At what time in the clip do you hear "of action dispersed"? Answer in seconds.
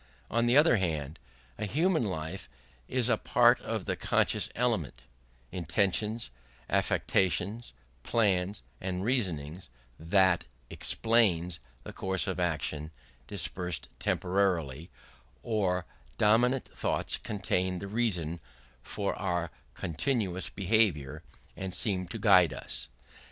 12.25-13.89